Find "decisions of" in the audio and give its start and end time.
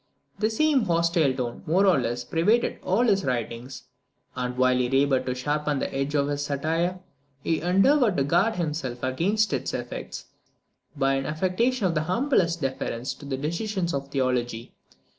13.37-14.07